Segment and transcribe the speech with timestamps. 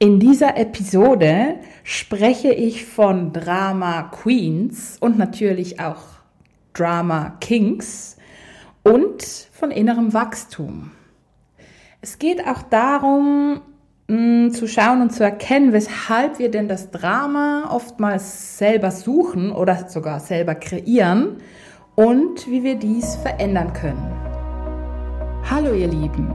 [0.00, 6.02] In dieser Episode spreche ich von Drama Queens und natürlich auch
[6.72, 8.16] Drama Kings
[8.82, 9.22] und
[9.52, 10.90] von innerem Wachstum.
[12.00, 13.60] Es geht auch darum,
[14.08, 19.88] mh, zu schauen und zu erkennen, weshalb wir denn das Drama oftmals selber suchen oder
[19.88, 21.36] sogar selber kreieren
[21.94, 24.12] und wie wir dies verändern können.
[25.48, 26.34] Hallo ihr Lieben,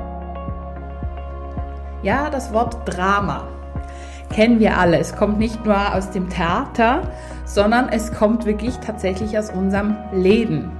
[2.03, 3.47] Ja, das Wort Drama
[4.31, 4.97] kennen wir alle.
[4.97, 7.01] Es kommt nicht nur aus dem Theater,
[7.45, 10.71] sondern es kommt wirklich tatsächlich aus unserem Leben.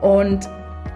[0.00, 0.48] Und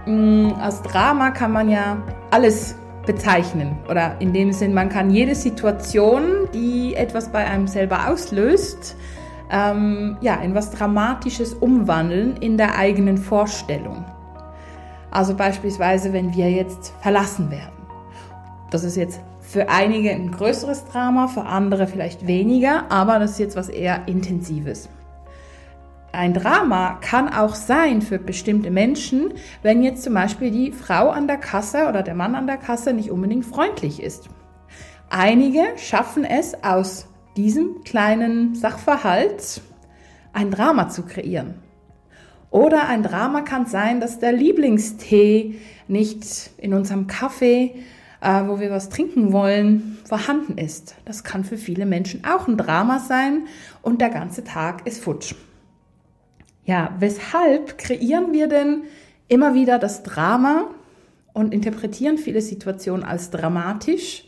[0.06, 1.96] mh, mm, aus Drama kann man ja
[2.30, 2.76] alles
[3.06, 3.76] bezeichnen.
[3.90, 8.96] Oder in dem Sinn, man kann jede Situation, die etwas bei einem selber auslöst,
[9.50, 14.04] ähm, ja, in was Dramatisches umwandeln in der eigenen Vorstellung.
[15.10, 17.72] Also beispielsweise, wenn wir jetzt verlassen werden.
[18.70, 19.20] Das ist jetzt
[19.52, 24.08] für einige ein größeres Drama, für andere vielleicht weniger, aber das ist jetzt was eher
[24.08, 24.88] Intensives.
[26.10, 31.26] Ein Drama kann auch sein für bestimmte Menschen, wenn jetzt zum Beispiel die Frau an
[31.26, 34.30] der Kasse oder der Mann an der Kasse nicht unbedingt freundlich ist.
[35.10, 39.60] Einige schaffen es aus diesem kleinen Sachverhalt
[40.32, 41.56] ein Drama zu kreieren.
[42.50, 45.56] Oder ein Drama kann sein, dass der Lieblingstee
[45.88, 47.74] nicht in unserem Kaffee,
[48.22, 50.94] äh, wo wir was trinken wollen, vorhanden ist.
[51.04, 53.46] Das kann für viele Menschen auch ein Drama sein
[53.82, 55.34] und der ganze Tag ist futsch.
[56.64, 58.84] Ja, weshalb kreieren wir denn
[59.26, 60.68] immer wieder das Drama
[61.32, 64.24] und interpretieren viele Situationen als dramatisch?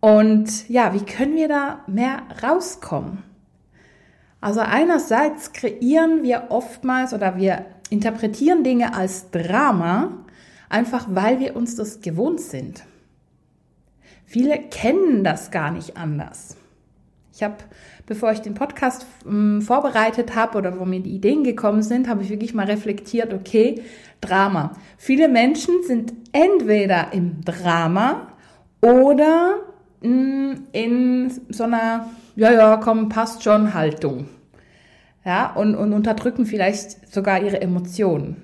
[0.00, 3.22] Und ja, wie können wir da mehr rauskommen?
[4.40, 10.24] Also einerseits kreieren wir oftmals oder wir interpretieren Dinge als Drama,
[10.68, 12.82] einfach weil wir uns das gewohnt sind.
[14.32, 16.56] Viele kennen das gar nicht anders.
[17.34, 17.56] Ich habe
[18.06, 22.22] bevor ich den Podcast ähm, vorbereitet habe oder wo mir die Ideen gekommen sind, habe
[22.22, 23.82] ich wirklich mal reflektiert, okay,
[24.22, 24.72] Drama.
[24.96, 28.28] Viele Menschen sind entweder im Drama
[28.80, 29.56] oder
[30.00, 34.28] mh, mm, in so einer, ja, ja, komm, passt schon Haltung.
[35.26, 38.36] Ja, und, und unterdrücken vielleicht sogar ihre Emotionen.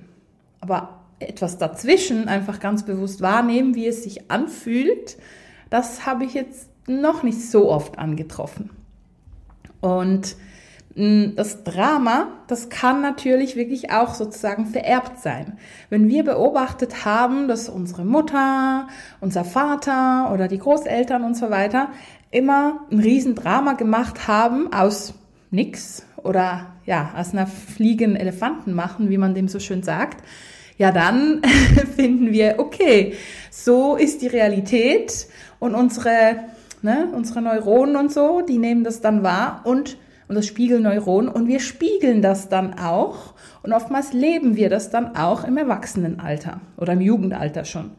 [0.60, 5.16] Aber etwas dazwischen einfach ganz bewusst wahrnehmen, wie es sich anfühlt,
[5.71, 8.71] das habe ich jetzt noch nicht so oft angetroffen.
[9.81, 10.37] Und
[10.95, 15.59] mm, das Drama, das kann natürlich wirklich auch sozusagen vererbt sein.
[15.91, 18.89] Wenn wir beobachtet haben, dass unsere Mutter,
[19.21, 21.89] unser Vater oder die Großeltern und so weiter
[22.31, 25.15] immer ein Riesendrama gemacht haben aus
[25.51, 30.23] nix oder ja, aus einer fliegenden Elefanten machen, wie man dem so schön sagt,
[30.78, 31.43] ja, dann
[31.97, 33.15] finden wir, okay,
[33.50, 35.27] so ist die Realität
[35.59, 36.37] und unsere
[36.83, 39.97] ne, unsere Neuronen und so, die nehmen das dann wahr und,
[40.28, 45.16] und das Spiegelneuron und wir spiegeln das dann auch und oftmals leben wir das dann
[45.16, 47.91] auch im Erwachsenenalter oder im Jugendalter schon.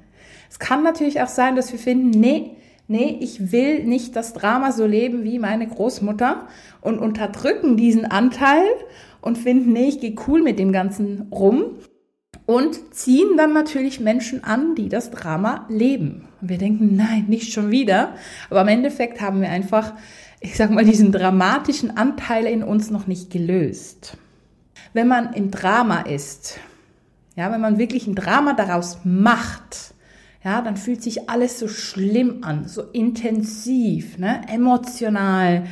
[0.49, 2.55] Es kann natürlich auch sein, dass wir finden, nee,
[2.87, 6.47] nee, ich will nicht das Drama so leben wie meine Großmutter
[6.81, 8.63] und unterdrücken diesen Anteil
[9.21, 11.75] und finden, nee, ich gehe cool mit dem Ganzen rum
[12.49, 16.27] und ziehen dann natürlich Menschen an, die das Drama leben.
[16.41, 18.15] Und wir denken, nein, nicht schon wieder.
[18.49, 19.93] Aber im Endeffekt haben wir einfach,
[20.39, 24.17] ich sag mal, diesen dramatischen Anteil in uns noch nicht gelöst.
[24.93, 26.59] Wenn man im Drama ist,
[27.35, 29.93] ja, wenn man wirklich ein Drama daraus macht,
[30.43, 35.67] ja, dann fühlt sich alles so schlimm an, so intensiv, ne, emotional.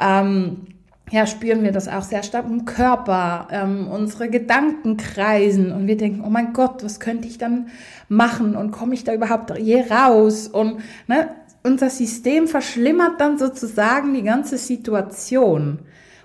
[0.00, 0.66] Ähm,
[1.10, 5.96] ja, spüren wir das auch sehr stark im Körper, ähm, unsere Gedanken kreisen und wir
[5.96, 7.68] denken, oh mein Gott, was könnte ich dann
[8.08, 10.46] machen und komme ich da überhaupt je raus?
[10.46, 10.78] Und
[11.08, 11.28] ne,
[11.64, 15.80] unser System verschlimmert dann sozusagen die ganze Situation.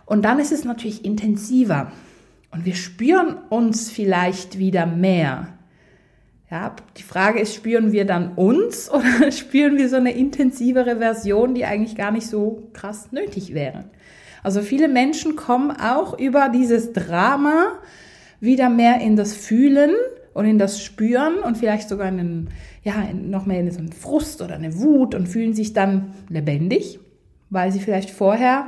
[0.05, 1.91] Und dann ist es natürlich intensiver
[2.51, 5.49] und wir spüren uns vielleicht wieder mehr.
[6.49, 11.55] Ja, die Frage ist, spüren wir dann uns oder spüren wir so eine intensivere Version,
[11.55, 13.85] die eigentlich gar nicht so krass nötig wäre?
[14.45, 17.79] Also viele Menschen kommen auch über dieses Drama
[18.39, 19.89] wieder mehr in das Fühlen
[20.35, 22.49] und in das Spüren und vielleicht sogar in
[22.83, 26.99] ja, noch mehr in so einen Frust oder eine Wut und fühlen sich dann lebendig,
[27.49, 28.67] weil sie vielleicht vorher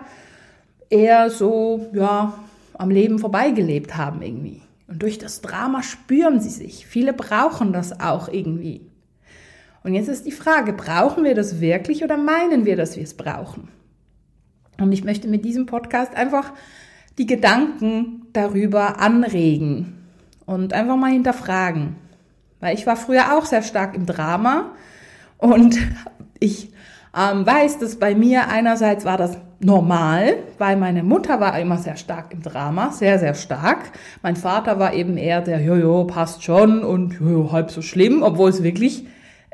[0.90, 2.34] eher so, ja,
[2.74, 4.64] am Leben vorbeigelebt haben irgendwie.
[4.88, 6.88] Und durch das Drama spüren sie sich.
[6.88, 8.82] Viele brauchen das auch irgendwie.
[9.84, 13.14] Und jetzt ist die Frage, brauchen wir das wirklich oder meinen wir, dass wir es
[13.14, 13.68] brauchen?
[14.80, 16.54] Und ich möchte mit diesem Podcast einfach
[17.18, 19.98] die Gedanken darüber anregen
[20.46, 21.96] und einfach mal hinterfragen.
[22.60, 24.72] Weil ich war früher auch sehr stark im Drama
[25.38, 25.78] und
[26.40, 26.72] ich
[27.18, 31.96] ähm, weiß, dass bei mir einerseits war das normal, weil meine Mutter war immer sehr
[31.96, 33.92] stark im Drama, sehr, sehr stark.
[34.22, 38.52] Mein Vater war eben eher der, jojo, passt schon und jojo, halb so schlimm, obwohl
[38.52, 39.08] es wirklich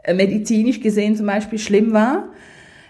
[0.03, 2.25] äh, medizinisch gesehen zum Beispiel schlimm war.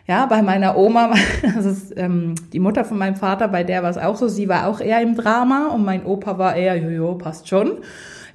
[0.05, 1.13] Ja, bei meiner Oma,
[1.55, 4.49] das ist ähm, die Mutter von meinem Vater, bei der war es auch so, sie
[4.49, 7.77] war auch eher im Drama und mein Opa war eher, jojo, passt schon.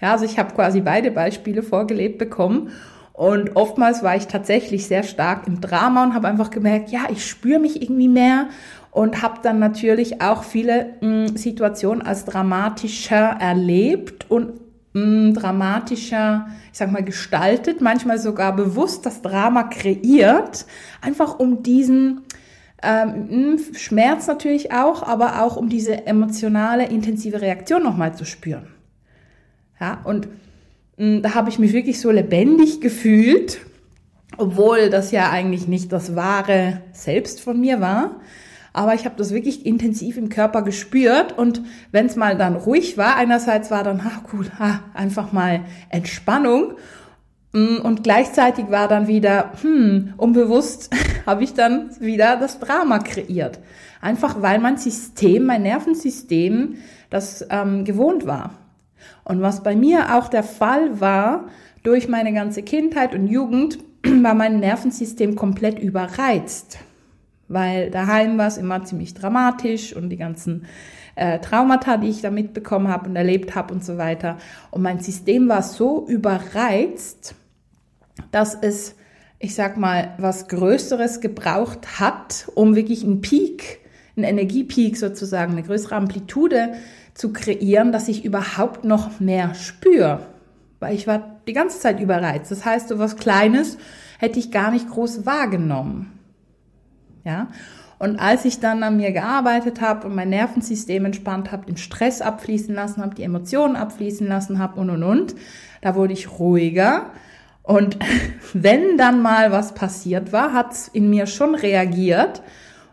[0.01, 2.71] Ja, also ich habe quasi beide Beispiele vorgelebt bekommen.
[3.13, 7.27] Und oftmals war ich tatsächlich sehr stark im Drama und habe einfach gemerkt, ja, ich
[7.27, 8.47] spüre mich irgendwie mehr
[8.93, 14.53] und habe dann natürlich auch viele mh, Situationen als dramatischer erlebt und
[14.93, 20.67] mh, dramatischer, ich sag mal, gestaltet, manchmal sogar bewusst das Drama kreiert,
[21.01, 22.23] einfach um diesen
[22.83, 28.69] ähm, Schmerz natürlich auch, aber auch um diese emotionale, intensive Reaktion nochmal zu spüren.
[29.81, 30.29] Ja, und
[30.97, 33.61] hm, da habe ich mich wirklich so lebendig gefühlt,
[34.37, 38.21] obwohl das ja eigentlich nicht das wahre Selbst von mir war.
[38.79, 42.97] Aber ich habe das wirklich intensiv im Körper gespürt und wenn es mal dann ruhig
[42.97, 46.75] war, einerseits war dann, ach cool, ah, einfach mal Entspannung
[47.53, 50.95] hm, und gleichzeitig war dann wieder, hm, unbewusst
[51.27, 53.59] habe ich dann wieder das Drama kreiert.
[54.01, 56.77] Einfach weil mein System, mein Nervensystem
[57.11, 58.53] das ähm, gewohnt war.
[59.25, 61.49] Und was bei mir auch der Fall war,
[61.83, 63.81] durch meine ganze Kindheit und Jugend
[64.23, 66.79] war mein Nervensystem komplett überreizt.
[67.49, 70.67] Weil daheim war es immer ziemlich dramatisch und die ganzen
[71.17, 74.39] äh, Traumata, die ich da mitbekommen habe und erlebt habe und so weiter.
[74.71, 77.35] Und mein System war so überreizt,
[78.31, 78.95] dass es,
[79.39, 83.81] ich sag mal, was Größeres gebraucht hat, um wirklich einen Peak,
[84.17, 86.75] einen Energiepeak sozusagen, eine größere Amplitude
[87.15, 90.27] zu kreieren, dass ich überhaupt noch mehr spüre.
[90.81, 92.51] Weil ich war die ganze Zeit überreizt.
[92.51, 93.79] Das heißt, so was Kleines
[94.19, 96.18] hätte ich gar nicht groß wahrgenommen.
[97.25, 97.49] Ja.
[97.99, 102.21] Und als ich dann an mir gearbeitet habe und mein Nervensystem entspannt habe, den Stress
[102.21, 105.35] abfließen lassen habe, die Emotionen abfließen lassen habe und und und,
[105.81, 107.07] da wurde ich ruhiger.
[107.63, 107.99] Und
[108.53, 112.43] wenn dann mal was passiert war, hat es in mir schon reagiert.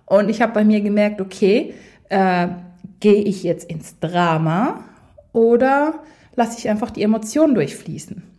[0.06, 1.76] Und ich habe bei mir gemerkt, okay,
[2.10, 2.48] äh,
[3.00, 4.84] gehe ich jetzt ins Drama
[5.34, 5.96] oder
[6.36, 8.35] lasse ich einfach die Emotionen durchfließen?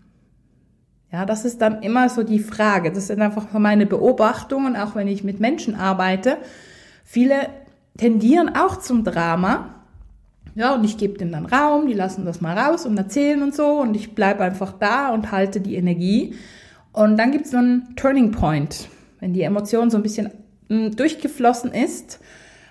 [1.12, 2.92] Ja, das ist dann immer so die Frage.
[2.92, 6.36] Das sind einfach meine Beobachtungen, auch wenn ich mit Menschen arbeite.
[7.04, 7.48] Viele
[7.96, 9.74] tendieren auch zum Drama.
[10.54, 13.54] Ja, und ich gebe denen dann Raum, die lassen das mal raus und erzählen und
[13.54, 16.34] so und ich bleibe einfach da und halte die Energie.
[16.92, 18.88] Und dann gibt es so einen Turning Point,
[19.20, 20.30] wenn die Emotion so ein bisschen
[20.68, 22.20] mm, durchgeflossen ist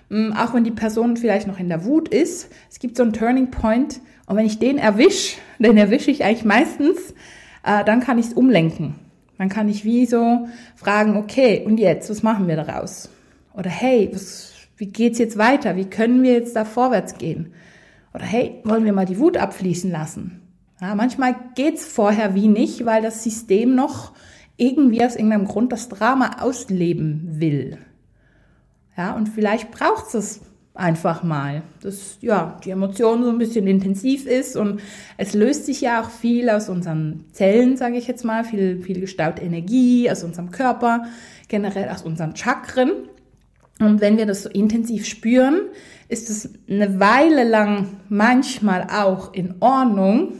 [0.08, 2.50] Mm, auch wenn die Person vielleicht noch in der Wut ist.
[2.70, 6.44] Es gibt so einen Turning Point und wenn ich den erwische, den erwische ich eigentlich
[6.44, 7.14] meistens,
[7.66, 8.94] äh, dann kann ich es umlenken.
[9.38, 13.10] Dann kann ich wie so fragen, okay, und jetzt, was machen wir daraus?
[13.52, 15.76] Oder hey, was, wie geht's jetzt weiter?
[15.76, 17.52] Wie können wir jetzt da vorwärts gehen?
[18.14, 20.40] Oder hey, wollen wir mal die Wut abfließen lassen?
[20.80, 24.12] Ja, manchmal geht's vorher wie nicht, weil das System noch
[24.56, 27.78] irgendwie aus irgendeinem Grund das Drama ausleben will.
[28.96, 30.40] Ja, und vielleicht braucht es
[30.76, 34.80] einfach mal, dass ja, die Emotion so ein bisschen intensiv ist und
[35.16, 39.00] es löst sich ja auch viel aus unseren Zellen, sage ich jetzt mal, viel, viel
[39.00, 41.04] gestaute Energie aus unserem Körper,
[41.48, 42.90] generell aus unseren Chakren.
[43.78, 45.62] Und wenn wir das so intensiv spüren,
[46.08, 50.32] ist es eine Weile lang manchmal auch in Ordnung,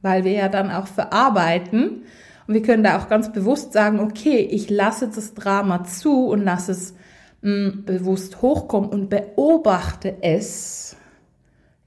[0.00, 2.02] weil wir ja dann auch verarbeiten.
[2.46, 6.42] Und wir können da auch ganz bewusst sagen, okay, ich lasse das Drama zu und
[6.42, 6.94] lasse es
[7.42, 10.96] bewusst hochkommen und beobachte es,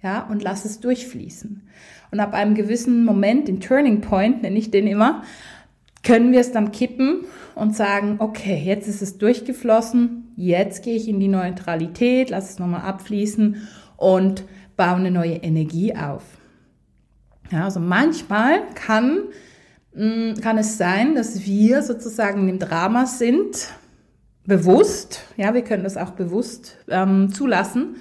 [0.04, 1.64] ja, und lass es durchfließen.
[2.12, 5.24] Und ab einem gewissen Moment, den Turning Point nenne ich den immer,
[6.04, 7.22] können wir es dann kippen
[7.56, 12.60] und sagen, okay, jetzt ist es durchgeflossen, jetzt gehe ich in die Neutralität, lass es
[12.60, 14.44] nochmal abfließen und
[14.78, 16.24] baue eine neue Energie auf.
[17.50, 19.24] Ja, also manchmal kann,
[19.94, 23.70] kann es sein, dass wir sozusagen im Drama sind,
[24.46, 27.98] bewusst, ja, wir können das auch bewusst ähm, zulassen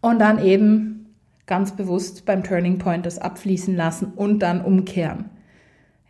[0.00, 1.14] und dann eben
[1.46, 5.30] ganz bewusst beim Turning Point das abfließen lassen und dann umkehren.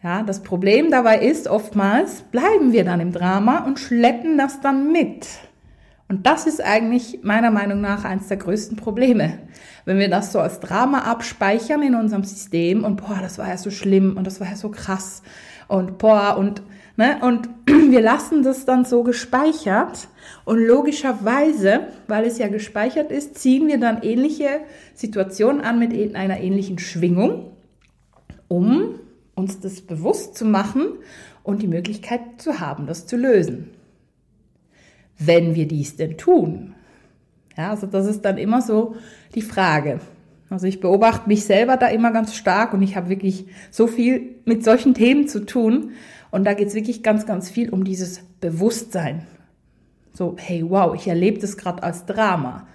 [0.03, 4.93] Ja, das Problem dabei ist, oftmals bleiben wir dann im Drama und schleppen das dann
[4.93, 5.27] mit.
[6.09, 9.39] Und das ist eigentlich meiner Meinung nach eines der größten Probleme.
[9.85, 13.57] Wenn wir das so als Drama abspeichern in unserem System und boah, das war ja
[13.57, 15.23] so schlimm und das war ja so krass
[15.69, 16.63] und boah und
[17.01, 20.09] ne, und wir lassen das dann so gespeichert
[20.45, 24.61] und logischerweise, weil es ja gespeichert ist, ziehen wir dann ähnliche
[24.95, 27.53] Situationen an mit einer ähnlichen Schwingung,
[28.49, 29.01] um
[29.35, 30.99] uns das bewusst zu machen
[31.43, 33.71] und die Möglichkeit zu haben, das zu lösen
[35.21, 36.75] wenn wir dies denn tun?
[37.57, 38.97] Ja, also das ist dann immer so
[39.35, 40.01] die Frage.
[40.49, 44.37] Also ich beobachte mich selber da immer ganz stark und ich habe wirklich so viel
[44.47, 45.93] mit solchen Themen zu tun.
[46.31, 49.27] Und da geht es wirklich ganz, ganz viel um dieses Bewusstsein.
[50.13, 52.67] So, hey, wow, ich erlebe das gerade als Drama.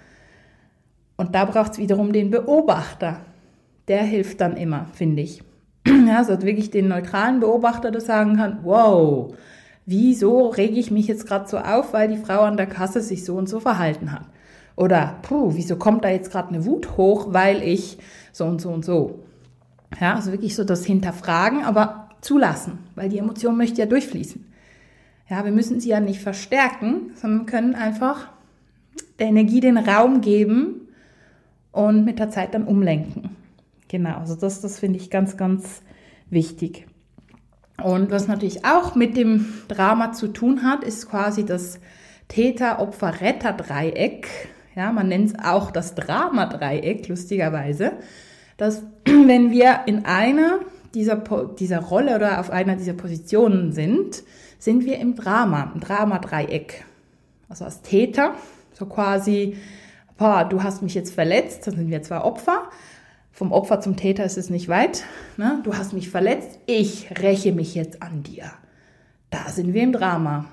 [1.16, 3.20] Und da braucht es wiederum den Beobachter.
[3.88, 5.42] Der hilft dann immer, finde ich.
[6.06, 9.34] Ja, also wirklich den neutralen Beobachter, der sagen kann, wow,
[9.86, 13.24] wieso rege ich mich jetzt gerade so auf, weil die Frau an der Kasse sich
[13.24, 14.22] so und so verhalten hat?
[14.76, 17.98] Oder, puh, wieso kommt da jetzt gerade eine Wut hoch, weil ich
[18.32, 19.20] so und so und so?
[20.00, 24.44] Ja, also wirklich so das Hinterfragen, aber zulassen, weil die Emotion möchte ja durchfließen.
[25.30, 28.28] Ja, wir müssen sie ja nicht verstärken, sondern können einfach
[29.18, 30.88] der Energie den Raum geben
[31.72, 33.36] und mit der Zeit dann umlenken.
[33.88, 35.82] Genau, also das, das finde ich ganz, ganz
[36.28, 36.86] wichtig.
[37.82, 41.78] Und was natürlich auch mit dem Drama zu tun hat, ist quasi das
[42.28, 44.28] Täter-Opfer-Retter-Dreieck.
[44.74, 47.92] Ja, man nennt es auch das Drama-Dreieck, lustigerweise.
[48.56, 50.60] Dass, wenn wir in einer
[50.96, 51.16] dieser,
[51.58, 54.22] dieser Rolle oder auf einer dieser Positionen sind,
[54.58, 56.86] sind wir im Drama, im Drama-Dreieck.
[57.50, 58.34] Also als Täter,
[58.72, 59.58] so quasi,
[60.16, 62.70] boah, du hast mich jetzt verletzt, dann sind wir zwei Opfer.
[63.30, 65.04] Vom Opfer zum Täter ist es nicht weit.
[65.36, 65.60] Ne?
[65.64, 68.50] Du hast mich verletzt, ich räche mich jetzt an dir.
[69.28, 70.46] Da sind wir im Drama.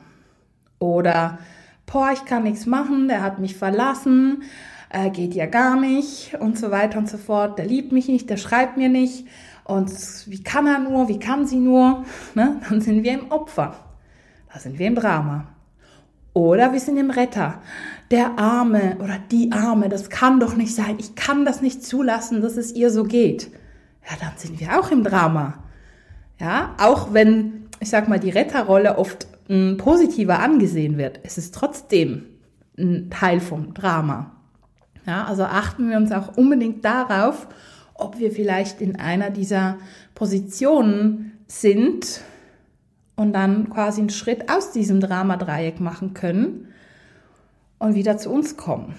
[0.78, 1.38] Oder,
[1.86, 4.44] boah, ich kann nichts machen, der hat mich verlassen,
[4.90, 7.58] äh, geht ja gar nicht und so weiter und so fort.
[7.58, 9.26] Der liebt mich nicht, der schreibt mir nicht.
[9.66, 9.92] Und
[10.28, 12.04] wie kann er nur, wie kann sie nur?
[12.36, 12.62] Ne?
[12.68, 13.76] Dann sind wir im Opfer.
[14.52, 15.48] Da sind wir im Drama.
[16.34, 17.62] Oder wir sind im Retter
[18.12, 20.98] der Arme oder die Arme, das kann doch nicht sein.
[21.00, 23.52] Ich kann das nicht zulassen, dass es ihr so geht.
[24.10, 25.64] Ja, dann sind wir auch im Drama.
[26.40, 31.38] Ja, auch wenn, ich sag mal, die Retterrolle oft m, hm, positiver angesehen wird, es
[31.38, 32.26] ist trotzdem
[32.78, 34.32] ein Teil vom Drama.
[35.06, 37.48] Ja, also achten wir uns auch unbedingt darauf,
[38.04, 39.78] ob wir vielleicht in einer dieser
[40.14, 42.22] Positionen sind
[43.16, 46.68] und dann quasi einen Schritt aus diesem Dramadreieck machen können
[47.80, 48.96] und wieder zu uns kommen.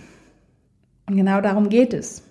[1.07, 2.23] Und genau darum geht es.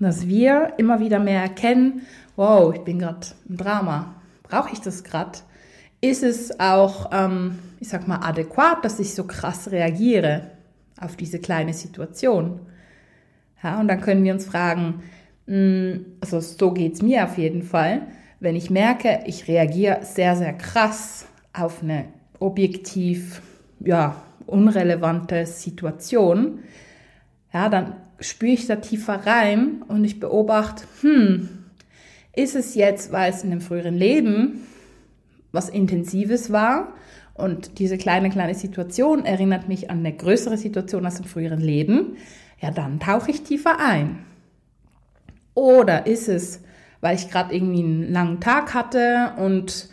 [0.00, 2.02] Dass wir immer wieder mehr erkennen,
[2.36, 4.16] wow, ich bin gerade im Drama.
[4.42, 5.38] Brauche ich das gerade?
[6.00, 10.50] Ist es auch, ähm, ich sag mal, adäquat, dass ich so krass reagiere
[11.00, 12.60] auf diese kleine Situation?
[13.62, 15.02] Ja, und dann können wir uns fragen,
[15.46, 18.08] also so geht es mir auf jeden Fall,
[18.40, 22.06] wenn ich merke, ich reagiere sehr, sehr krass auf eine
[22.38, 23.42] objektiv,
[23.80, 26.60] ja, unrelevante Situation,
[27.52, 31.48] ja, dann spüre ich da tiefer rein und ich beobachte, hm,
[32.34, 34.60] ist es jetzt, weil es in dem früheren Leben
[35.52, 36.92] was Intensives war?
[37.34, 42.16] Und diese kleine, kleine Situation erinnert mich an eine größere Situation aus dem früheren Leben,
[42.60, 44.18] ja, dann tauche ich tiefer ein.
[45.54, 46.60] Oder ist es,
[47.00, 49.88] weil ich gerade irgendwie einen langen Tag hatte und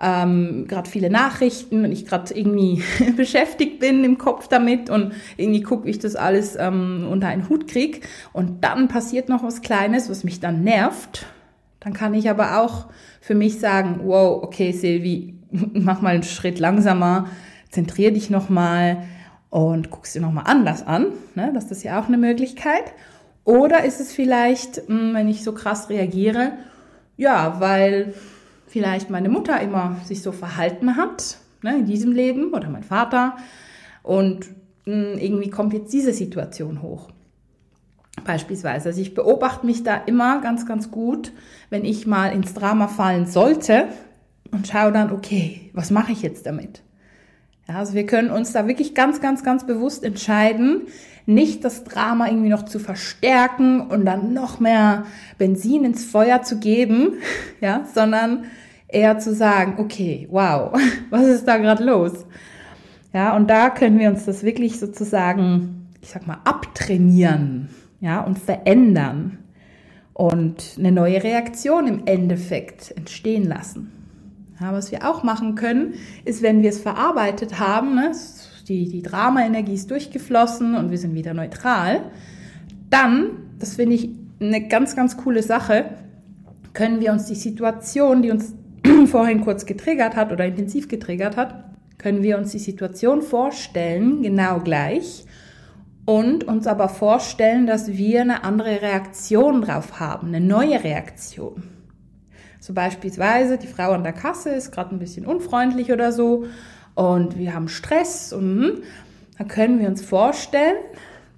[0.00, 2.82] ähm, gerade viele Nachrichten und ich gerade irgendwie
[3.16, 7.48] beschäftigt bin im Kopf damit und irgendwie gucke, wie ich das alles ähm, unter einen
[7.48, 11.26] Hut krieg und dann passiert noch was Kleines, was mich dann nervt,
[11.80, 12.86] dann kann ich aber auch
[13.20, 15.34] für mich sagen, wow, okay, Silvi,
[15.72, 17.28] mach mal einen Schritt langsamer,
[17.70, 19.04] zentrier dich nochmal
[19.50, 21.06] und guckst dir nochmal anders an.
[21.34, 21.50] Ne?
[21.54, 22.94] Das ist ja auch eine Möglichkeit.
[23.44, 26.52] Oder ist es vielleicht, hm, wenn ich so krass reagiere,
[27.16, 28.14] ja, weil
[28.66, 33.36] vielleicht meine Mutter immer sich so verhalten hat, ne, in diesem Leben oder mein Vater.
[34.02, 34.46] Und
[34.84, 37.10] hm, irgendwie kommt jetzt diese Situation hoch.
[38.24, 38.88] Beispielsweise.
[38.88, 41.32] Also ich beobachte mich da immer ganz, ganz gut,
[41.70, 43.88] wenn ich mal ins Drama fallen sollte
[44.50, 46.82] und schaue dann, okay, was mache ich jetzt damit?
[47.68, 50.82] Ja, also wir können uns da wirklich ganz, ganz, ganz bewusst entscheiden,
[51.26, 55.04] nicht das Drama irgendwie noch zu verstärken und dann noch mehr
[55.38, 57.14] Benzin ins Feuer zu geben,
[57.60, 58.44] ja, sondern
[58.88, 60.72] eher zu sagen, okay, wow,
[61.10, 62.26] was ist da gerade los?
[63.12, 67.68] Ja, und da können wir uns das wirklich sozusagen, ich sag mal, abtrainieren,
[68.00, 69.38] ja, und verändern
[70.14, 74.01] und eine neue Reaktion im Endeffekt entstehen lassen.
[74.60, 75.94] Ja, was wir auch machen können,
[76.24, 78.12] ist, wenn wir es verarbeitet haben, ne,
[78.68, 82.02] die, die Drama-Energie ist durchgeflossen und wir sind wieder neutral,
[82.90, 85.96] dann, das finde ich eine ganz, ganz coole Sache,
[86.74, 88.54] können wir uns die Situation, die uns
[89.06, 91.64] vorhin kurz getriggert hat oder intensiv getriggert hat,
[91.98, 95.24] können wir uns die Situation vorstellen, genau gleich,
[96.04, 101.62] und uns aber vorstellen, dass wir eine andere Reaktion drauf haben, eine neue Reaktion.
[102.62, 106.44] So beispielsweise, die Frau an der Kasse ist gerade ein bisschen unfreundlich oder so
[106.94, 108.82] und wir haben Stress und hm,
[109.36, 110.76] dann können wir uns vorstellen,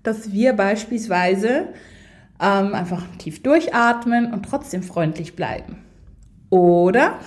[0.02, 1.68] dass wir beispielsweise
[2.38, 5.78] ähm, einfach tief durchatmen und trotzdem freundlich bleiben.
[6.50, 7.20] Oder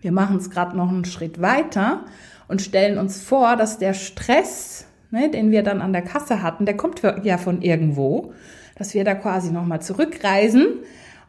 [0.00, 2.06] wir machen es gerade noch einen Schritt weiter
[2.48, 6.64] und stellen uns vor, dass der Stress, ne, den wir dann an der Kasse hatten,
[6.64, 8.32] der kommt ja von irgendwo,
[8.76, 10.78] dass wir da quasi nochmal zurückreisen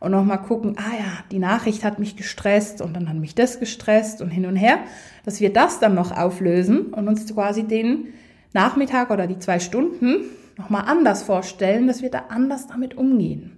[0.03, 3.61] und nochmal gucken, ah ja, die Nachricht hat mich gestresst und dann hat mich das
[3.61, 4.79] gestresst und hin und her,
[5.23, 8.07] dass wir das dann noch auflösen und uns quasi den
[8.51, 10.25] Nachmittag oder die zwei Stunden
[10.57, 13.57] nochmal anders vorstellen, dass wir da anders damit umgehen.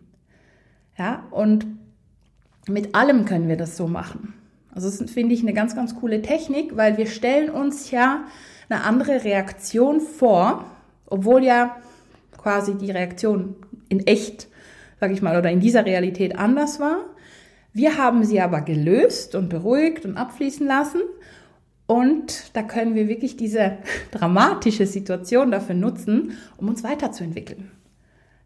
[1.00, 1.66] Ja, und
[2.68, 4.36] mit allem können wir das so machen.
[4.72, 8.26] Also das finde ich eine ganz, ganz coole Technik, weil wir stellen uns ja
[8.70, 10.64] eine andere Reaktion vor,
[11.08, 11.78] obwohl ja
[12.38, 13.56] quasi die Reaktion
[13.90, 14.48] in echt,
[15.00, 16.98] sage ich mal, oder in dieser Realität anders war.
[17.74, 21.02] Wir haben sie aber gelöst und beruhigt und abfließen lassen
[21.88, 23.78] und da können wir wirklich diese
[24.12, 27.72] dramatische Situation dafür nutzen, um uns weiterzuentwickeln.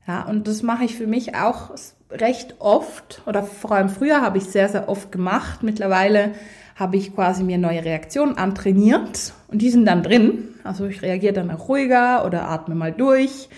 [0.08, 1.72] Ja, und das mache ich für mich auch
[2.12, 5.62] recht oft oder vor allem früher habe ich sehr, sehr oft gemacht.
[5.62, 6.32] Mittlerweile
[6.76, 10.48] habe ich quasi mir neue Reaktionen antrainiert und die sind dann drin.
[10.64, 13.50] Also ich reagiere dann auch ruhiger oder atme mal durch.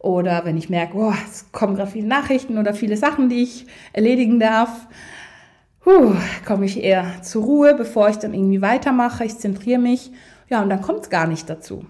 [0.00, 3.66] Oder wenn ich merke, oh, es kommen gerade viele Nachrichten oder viele Sachen, die ich
[3.92, 4.88] erledigen darf,
[5.84, 6.14] huh,
[6.46, 9.26] komme ich eher zur Ruhe, bevor ich dann irgendwie weitermache.
[9.26, 10.10] Ich zentriere mich.
[10.48, 11.84] Ja, und dann kommt es gar nicht dazu.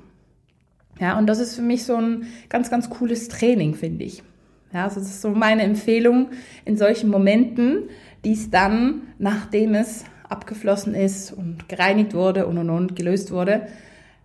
[0.98, 4.24] Ja, und das ist für mich so ein ganz, ganz cooles Training, finde ich.
[4.72, 6.30] Ja, also das ist so meine Empfehlung
[6.64, 7.90] in solchen Momenten,
[8.24, 13.68] dies dann, nachdem es abgeflossen ist und gereinigt wurde und und und gelöst wurde,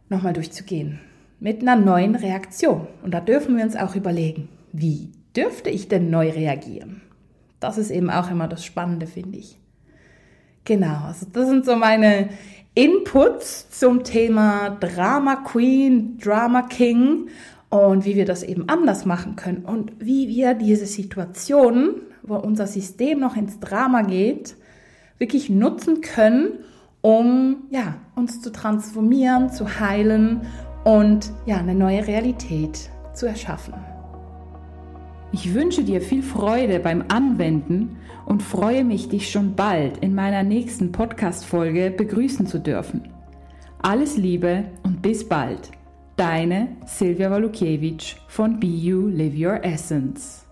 [0.10, 1.00] nochmal durchzugehen.
[1.45, 2.88] Mit einer neuen Reaktion.
[3.03, 7.01] Und da dürfen wir uns auch überlegen, wie dürfte ich denn neu reagieren?
[7.60, 9.60] Das ist eben auch immer das Spannende, finde ich.
[10.63, 12.29] Genau, also das sind so meine
[12.73, 17.27] Inputs zum Thema Drama Queen, Drama King
[17.69, 22.65] und wie wir das eben anders machen können und wie wir diese Situationen, wo unser
[22.65, 24.55] System noch ins Drama geht,
[25.19, 26.58] wirklich nutzen können,
[27.01, 30.41] um ja, uns zu transformieren, zu heilen
[30.86, 33.74] und ja, eine neue Realität zu erschaffen.
[35.34, 40.43] Ich wünsche dir viel Freude beim Anwenden und freue mich, dich schon bald in meiner
[40.43, 43.10] nächsten Podcast-Folge begrüßen zu dürfen.
[43.82, 45.71] Alles Liebe und bis bald.
[46.15, 50.44] Deine Silvia Walukiewicz von Be You Live Your Essence.